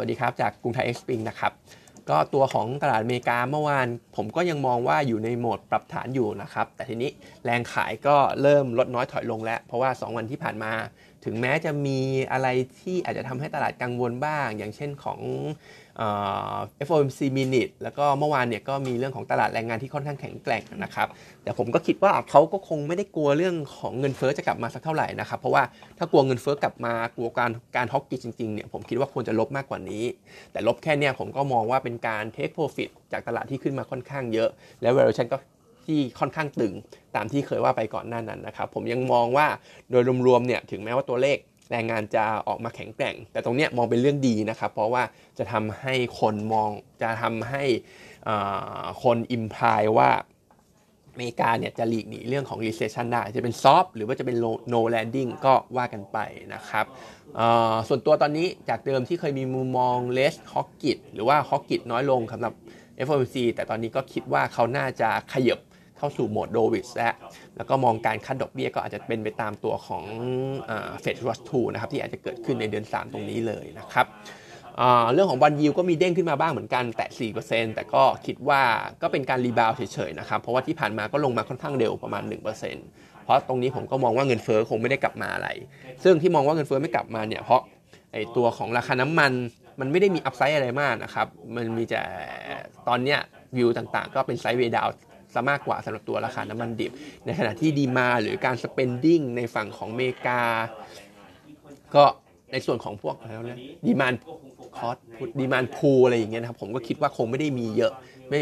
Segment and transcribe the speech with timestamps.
[0.00, 1.52] วัสดีครับ จากกรุงไทยเอ็กซ์ปิงนะครับ
[2.10, 3.86] ก็ตัวของตลาดอเมริกาเมื่อวาน
[4.16, 7.10] ผมก็ยังมองว่าอยู่ในโหมดปรับฐานอยู่นะครับ แต่ทีนี้
[7.44, 10.72] แรงขายก็เริ่มลดน้อยถอยลงแล้ว เพราะว่า 2 วันที่ผ่านมา
[11.24, 11.98] ถึงแม้จะมี
[12.32, 12.48] อะไร
[12.80, 15.20] ที่อาจจะทำให้ตลาดกังวลบ้าง อย่างเช่นของ
[16.86, 21.08] FOMC minute แล้วก็เมื่อวานเนี่ยก็มีเรื่องของตลาดแรงงานที่ค่อนข้างแข็งแกร่งนะครับ
[21.42, 25.62] แต่ผมก็คิดว่าเขาก็คงไม่ได้กลัวเรื่องของเงินเฟ้อจะกลับมาสักเท่าไหร่นะครับ เพราะว่า
[25.98, 30.04] ถ้ากลัวเงินเฟ้อกลับมากลัวการการฮอกกี้จริงๆเนี่ยผมคิดว่าควรจะลบมากกว่านี้
[30.52, 34.48] แต่ลบแค่เนี้ยผมก็มองว่าเป็นการเทคโปรฟิตจากตลาดที่ขึ้นมาค่อนข้างเยอะ
[34.82, 35.36] แล้ว valuation ก็
[35.88, 36.74] ที่ค่อนข้างตึง
[37.16, 39.46] ตามที่เคยว่าไปก่อนหน้านั้นนะครับผมยังมองว่า
[39.90, 41.38] โดยรวมๆเนี่ยถึงแม้ว่าตัวเลข
[41.70, 45.02] แรงงานจะออกมาแข็งแกร่ง แต่ตรงนี้มองเป็นเรื่องดีนะครับ เพราะว่า
[45.38, 46.70] จะทำให้คนมอง
[47.02, 47.64] จะทำให้
[49.02, 50.10] คนอิมพายว่า
[51.12, 54.36] อเมริกาเนี่ยจะหลีกหนีเรื่องของ recession ได้ จะเป็น soft หรือว่าจะเป็น
[54.72, 56.18] no landing ก็ว่ากันไป
[56.54, 56.86] นะครับ
[57.88, 62.52] ส่วนตัวตอนนี้จากเดิมที่เคยมีมุมมอง less hawkish หรือว่า hawkish น้อยลงสำหรับ
[63.06, 65.58] FOMC แต่ตอนนี้ก็คิดว่าเขาน่าจะขยับ
[65.98, 67.14] เข้าสู่โหมดโดวิสแล้ว
[67.56, 70.04] แล้วก็มองการคัดดอกเบี้ยก็อาจจะเป็นไปตามตัวของ
[71.00, 74.06] เฟดรัสทูนะครับที่อาจจะเกิดขึ้นในเดือน 3 ตรงนี้เลยนะครับ
[75.12, 78.62] เรื่องของบอลยิวก็มีเด้งขึ้นมาบ้างเหมือนกันแต่ 4%แต่ก็คิดว่า
[79.02, 85.48] ก็เป็นการ rebound เฉยๆนะครับเพราะว่าที่ผ่านมาก็ลงมาค่อนข้างเร็วประมาณ 1%เพราะตรงนี้ผมก็มองว่าเงินเฟ้อคงไม่ได้กลับมาอะไร
[86.04, 87.60] ซึ่งที่มองว่าเงินเฟ้อไม่กลับมาเนี่ยเพราะ
[88.12, 89.32] ไอตัวของราคาน้ำมัน
[89.80, 92.02] มันไม่ได้มี upside อะไรมากนะครับ มันมีแต่
[92.88, 93.18] ตอนเนี้ย
[93.56, 94.88] วิวต่างๆ ก็เป็น sideway down
[95.34, 96.92] ซะมากกว่าสำหรับตัวราคาน้ำมันดิบ
[97.26, 100.42] ในขณะที่ demand หรือการ spending ในฝั่งของเมกา
[101.94, 102.04] ก็
[102.52, 104.14] ในส่วนของพวกแล้วนะ demand
[104.76, 104.96] cost
[105.38, 107.92] demand pull อะไรอย่างเงี้ยนะครับผมก็คิดว่าคงไม่ได้มีเยอะ
[108.28, 108.40] ไม่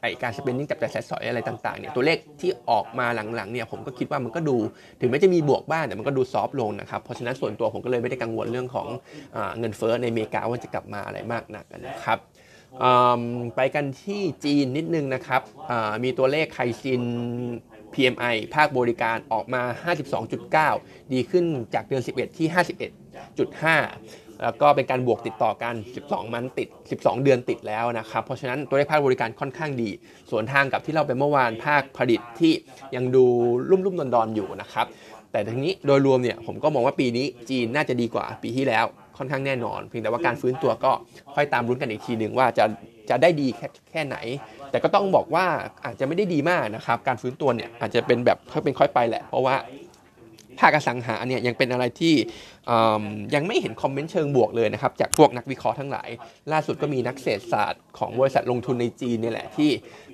[0.00, 4.56] ไอการ spending จับจ่ายใช้สอยอะไรต่างๆเนี่ยตัวเลขที่ออกมาหลังๆเนี่ยผมก็คิดว่ามันก็ดู
[5.00, 8.86] ถึงแม้จะมีบวกบ้างแต่มันก็ดู soft ลงนะครับ เพราะฉะนั้นส่วนตัวผมก็เลยไม่ได้กังวลเรื่องของ
[9.58, 12.18] เงินเฟ้อในอเมริกาว่าจะกลับมาอะไรมากนักนะครับ
[13.56, 15.42] ไปกันที่จีนนิดนึงนะครับ
[16.04, 17.02] มีตัวเลข Caixin
[17.94, 19.62] PMI ภาคบริการออกมา
[20.32, 21.44] 52.9 ดีขึ้น
[21.74, 22.46] จากเดือน 11 ที่
[23.64, 29.90] 51.5 แล้วก็เป็นการบวกติดต่อกัน 12 มันติด 12 เดือนติดแล้วนะครับ เพราะฉะนั้นตัวเลขภาคบริการค่อนข้างดี
[30.30, 32.52] ส่วนทางกับที่เราไปเมื่อวานภาคผลิตที่
[32.94, 33.24] ยังดู
[33.70, 34.86] รุ่มรุ่มดอนดอนอยู่นะครับ
[35.32, 38.86] แต่ทีนี้โดยรวมเนี่ยผมก็มองว่าปีนี้จีนน่าจะดีกว่าปีที่แล้ว
[39.18, 40.92] ค่อนข้างแน่นอน เพียงแต่ว่าการฟื้นตัวก็
[41.34, 42.64] ค่อยตามรุ้นกันอีกทีหนึ่งว่าจะ
[43.10, 44.16] จะได้ดีแค่แค่ไหน
[44.70, 45.46] แต่ก็ต้องบอกว่า
[45.84, 49.54] อาจจะไม่ได้ดีมากนะครับ การฟื้นตัวเนี่ยอาจจะเป็นแบบค่อยเป็นค่อยไปแหละ เพราะว่า
[50.60, 52.14] ภาคอสังหาเนี่ยยังเป็นอะไรที่
[53.34, 56.08] ยังไม่เห็น comment เชิงบวกเลยนะครับ จากพวกนักวิเคราะห์ทั้งหลาย
[56.52, 59.70] ล่าสุดก็มีนักเศรษฐศาสตร์ของบริษัทลงทุนในจีนนี่แหละที่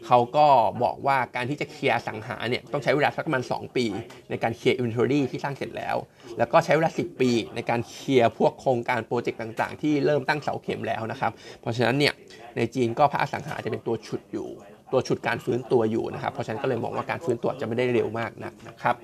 [0.07, 0.47] เขาก็
[0.83, 3.87] บอกว่าการที่จะ clear อสังหาเนี่ยต้องใช้เวลาสักประมาณ 2 ปี
[4.31, 5.97] ในการ clear inventory ที่สร้างเสร็จแล้ว
[6.39, 12.15] แล้วก็ใช้เวลา 10 ปี ในการ clear พวกโครงการ project ต่าง ๆ ที่เริ่มตั้งเสาเข็มแล้วนะครับ เพราะฉะนั้นเนี่ย
[12.57, 14.49] ในจีนก็ภาคอสังหาจะเป็นตัวฉุดอยู่
[14.95, 18.97] ตัวฉุดการฟื้นตัวอยู่นะครับ เพราะฉะนั้นก็เลยมองว่าการฟื้นตัวจะไม่ได้เร็วมากนักนะครับ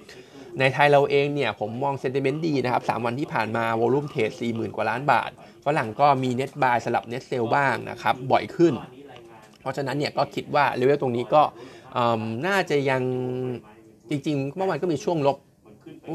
[0.59, 5.31] ในไทยเราเองเนี่ยผมมอง sentiment ดีนะครับ3วันที่ผ่านมา volume trade 40,000 กว่าล้านบาท
[5.67, 8.75] ฝรั่งก็มี net buy สลับ net sell บ้างนะครับ บ่อยขึ้น
[9.61, 11.43] เพราะฉะนั้นเนี่ยก็คิดว่าเลเวลตรงนี้ก็
[12.47, 13.03] น่าจะยัง
[14.11, 15.37] จริงๆเมื่อวานก็มีช่วงลบ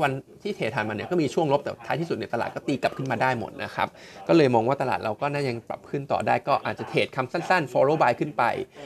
[0.04, 0.12] วัน
[0.42, 3.88] ที่ผ่านมาเนี่ยก็มีช่วงลบแต่ท้ายที่สุดในตลาดก็ตีกลับขึ้นมาได้หมดนะครับ
[4.28, 8.44] ก็เลยมองว่าตลาดเราก็น่ายังปรับขึ้นต่อได้ก็อาจจะ trade คำสั้นๆ follow buy ขึ้นไป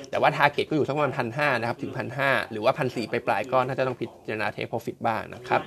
[0.09, 5.61] แต่ว่า target ก็อยู่สักประมาณพันห้านะครับถึงพันห้าหรือว่าพันสี่ไปปลายก็น่าจะต้องพิจารณาเทค profit บ้างนะครับ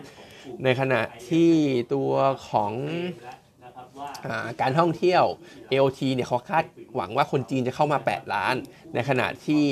[0.64, 1.50] ในขณะที่
[1.94, 2.12] ตัว
[2.48, 2.72] ของ
[4.60, 5.24] การท่องเที่ยว
[5.72, 6.64] AOT เนี่ยเขาคาด
[6.96, 8.54] หวังว่าคนจีนจะเข้ามา 8 ล้าน
[8.94, 9.64] ในขณะที่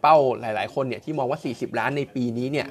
[0.00, 2.68] เป้าหลาย ๆ คนเนี่ยที่มองว่า 40 ล้านในปีนี้เนี่ย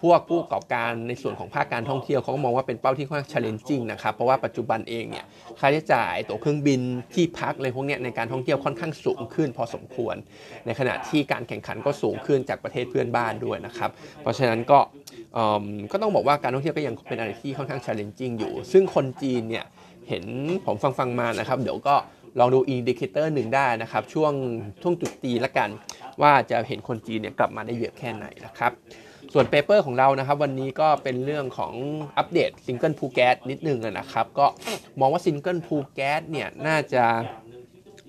[0.00, 5.24] พวกผู้ประกอบการในส่วนของภาคการท่องเที่ยวเขาก็มองว่าเป็นเป้าที่ค่อนข้าง challenging นะครับ เพราะว่าปัจจุบันเองเนี่ย
[5.60, 6.80] ค่าใช้จ่ายตั๋วเครื่องบิน
[7.14, 10.16] ที่พักอะไรพวกนี้ในการท่องเที่ยวค่อนข้างสูงขึ้นพอสมควร
[10.66, 13.90] ในขณะที่การแข่งขันก็สูงขึ้นจากประเทศเพื่อนบ้านด้วยนะครับ
[14.22, 14.78] เพราะฉะนั้นก็
[15.92, 19.66] ก็ต้องบอกว่าการท่องเที่ยวก็ยังเป็นอะไรที่ค่อนข้าง challenging อยู่ ซึ่งคนจีนเนี่ย
[20.08, 20.24] เห็น
[20.66, 21.96] ผมฟังฟังมานะครับ เดี๋ยวก็
[22.38, 24.32] ลองดู indicator หนึ่งได้นะครับ ช่วง
[24.82, 25.68] ช่วงตรุษจีนละกัน
[26.22, 28.72] ว่าจะเห็นคนจีนเนี่ยกลับมาได้เยอะแค่ไหนนะครับ
[29.32, 31.72] ส่วน paper ของเรานะครับ วันนี้ก็เป็นเรื่องของ
[32.18, 34.46] update single pool gas นิดนึงนะครับ ก็
[35.00, 37.04] มองว่า single pool gas เนี่ยน่าจะ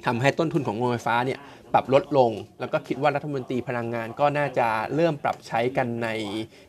[0.05, 1.39] ทำให้ต้นทุนของโรงไฟฟ้าเนี่ย
[1.73, 6.09] ปรับลดลง แล้วก็คิดว่ารัฐมนตรีพลังงานก็น่าจะเริ่มปรับใช้กันใน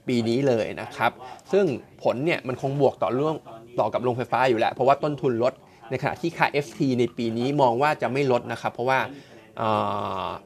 [0.08, 1.12] ปีนี้เลยนะครับ
[1.52, 1.64] ซึ่ง
[2.02, 3.34] ผลเนี่ยมันคงบวกต่อเรื่อง
[3.80, 5.52] ต่อกับโรงไฟฟ้าอยู่แล้ว เพราะว่าต้นทุนลด
[5.90, 8.98] ในขณะที่ค่า FT ในปีนี้มองว่าจะไม่ลดนะครับ เพราะว่า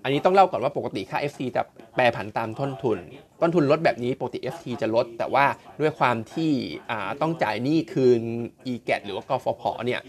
[0.02, 1.62] อันนี้ต้องเล่าก่อนว่าปกติค่า FT จะ
[1.94, 2.98] แปรผันตามต้นทุน
[3.40, 5.44] ต้นทุนลดแบบนี้ปกติ FT จะลด แต่ว่า
[5.80, 6.50] ด้วยความที่
[7.20, 8.20] ต้องจ่ายหนี้คืน
[8.72, 10.00] e-gat หรือว่ากฟผเนี่ย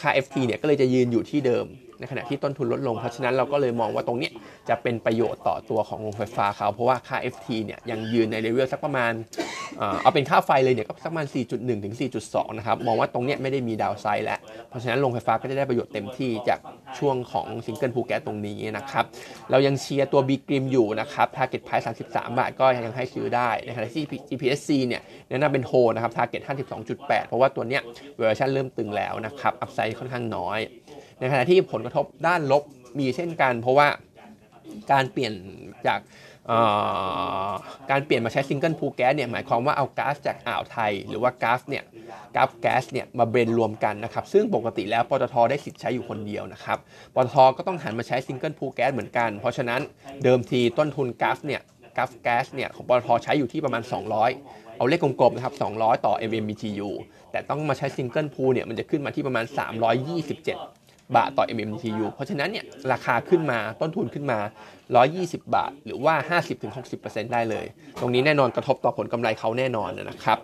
[0.00, 1.66] ค่า FT เนี่ยก็เลยจะยืนอยู่ที่เดิม
[2.00, 4.30] ในขณะที่ต้นทุนลดลง เพราะฉะนั้นเราก็เลยมองว่าตรงนี้
[4.68, 9.12] จะเป็นประโยชน์ต่อตัวของโรงไฟฟ้าเขา เพราะว่าค่า FT เนี่ยยังยืนในเลเวลสักประมาณ
[10.02, 11.94] เอาเป็นค่าไฟเลยเนี่ยก็สักประมาณ 4.1 ถึง
[12.26, 14.38] 4.2 นะครับ มองว่าตรงนี้ไม่ได้มี downside แล้ว
[14.68, 16.60] เพราะฉะนั้นโรงไฟฟ้าก็จะได้ประโยชน์เต็มที่จาก
[16.98, 19.04] ช่วงของ single pool gas ตรงนี้นะครับ
[19.50, 26.42] เรายังเชียร์ตัว B กริมอยู่นะครับ target price 33 บาทก็ยังให้ซื้อได้ในขณะที่ GPSC เนี่ยแนะนำเป็นโฮนะครับ target
[26.78, 27.82] 52.8 เพราะว่าตัวเนี้ย
[28.16, 30.58] เวอร์ชันเริ่มตึงแล้วนะครับ upside ค่อนข้างน้อย
[31.18, 32.62] ในขณะที่ผลกระทบด้านลบ
[32.98, 33.88] มีเช่นกัน เพราะว่า
[34.92, 35.32] การเปลี่ยน
[35.86, 36.00] จาก
[37.90, 41.84] การเปลี่ยนมาใช้ single pool gas เนี่ยหมายความว่าเอาก๊าซจากอ่าวไทย หรือว่าก๊าซเนี่ย
[42.36, 46.78] ก๊าซแก๊สเนี่ยมา blend รวมกันนะครับซึ่งปกติแล้วปตทได้สิทธิ์ใช้อยู่คนเดียวนะครับ
[47.14, 49.80] ปตทก็ต้องหันมาใช้ single pool gas เหมือนกัน เพราะฉะนั้น
[50.24, 51.60] เดิมทีต้นทุนก๊าซเนี่ย
[51.96, 53.82] ก๊าซแก๊สเนี่ยของปตทใช้อยู่ที่ประมาณ
[54.28, 56.90] 200 เอาเลขกลมๆนะครับ 200 ต่อ MMBTU
[57.32, 59.44] แต่ต้องมาใช้ single pool เนี่ยมันจะขึ้นมาที่ประมาณ
[60.30, 64.38] 327 บาทต่อ mmbtu เพราะฉะนั้นเนี่ยราคาขึ้นมาต้นทุนขึ้นมา
[64.96, 66.38] 120 บาท หรือว่า
[66.78, 67.66] 50-60%ได้เลย
[68.00, 70.38] ตรงนี้แน่นอนกระทบต่อผลกำไรเขาแน่นอนนะครับ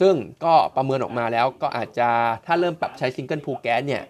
[0.00, 2.08] ซึ่งก็ประเมินออกมาแล้วก็อาจจะ
[2.46, 4.02] ถ้าเริ่มปรับใช้ single pool gas เนี่ย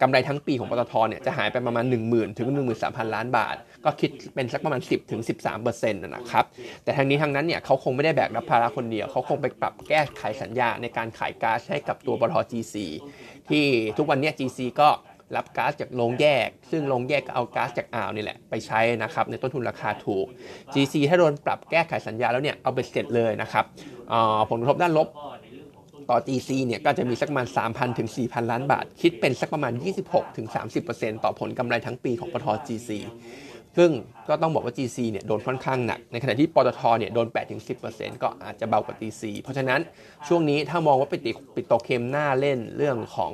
[0.00, 2.48] กำไรทั้งปีของปตทเนี่ยจะหายไปประมาณ 1 0,000 ถึง
[2.82, 5.20] 13,000 ล้านบาท ก็คิดเป็นสักประมาณ 10 ถึง
[5.56, 6.44] 13%นะครับ
[6.84, 12.74] แต่ทางนี้ทางนั้นเนี่ยเขาคงไม่ได้แบกรับภาระคนเดียว เขาคงไปปรับแก้ไขสัญญาในการขายก๊าซให้กับตัวปตท GC
[13.50, 13.64] ที่
[13.96, 14.88] ทุกวันนี้ GC ก็
[15.36, 20.26] รับก๊าซจากโรงแยก ซึ่งโรงแยกก็เอาก๊าซจากอ่าวนี่แหละไปใช้นะครับในต้นทุนราคาถูก
[20.72, 23.64] GC ถ้าโดนปรับแก้ไขสัญญาแล้วเนี่ยเอาไปเสร็จเลยนะครับ
[24.50, 25.08] ผลกระทบด้านลบ
[26.10, 29.72] ต่อ GC เนี่ยก็จะมีสักประมาณ 3,000 ถึง 4,000 ล้านบาท คิดเป็นสักประมาณ
[30.04, 30.46] 26 ถึง
[30.86, 32.90] 30%ต่อผลกำไรทั้งปีของปตท GC
[33.78, 33.92] ซึ่ง
[34.28, 37.26] ก็ต้องบอกว่า GC เนี่ยโดนค่อนข้างหนัก ในขณะที่ปตทเนี่ยโดน
[37.74, 39.80] 8-10%ก็อาจจะเบากว่า GC เพราะฉะนั้น
[40.28, 41.20] ช่วงนี้ถ้ามองว่าปิด
[41.56, 43.32] ปิดโตเคมหน้าเล่นเรื่องของ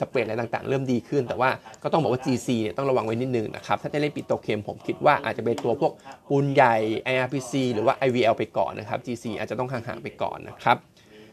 [0.00, 1.50] สเปรดอะไรต่างๆ เริ่มดีขึ้น แต่ว่า
[1.82, 5.92] ก็ต้องบอกว่า GC เนี่ยต้องระวังไว้นิดนึงนะครับ ถ้าจะเล่นปิดโตเคมผมคิดว่าอาจจะเป็นตัวพวก
[6.28, 6.76] ปูนใหญ่
[7.12, 10.78] IRPC หรือว่า IVL ไปก่อนนะครับ GC อาจจะต้องห่างๆไปก่อนนะครับ